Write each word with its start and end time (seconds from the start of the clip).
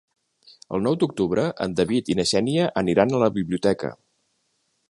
El 0.77 0.81
nou 0.85 0.95
d'octubre 1.03 1.43
en 1.67 1.77
David 1.81 2.11
i 2.13 2.17
na 2.21 2.27
Xènia 2.31 2.67
aniran 2.85 3.15
a 3.19 3.23
la 3.25 3.33
biblioteca. 3.37 3.97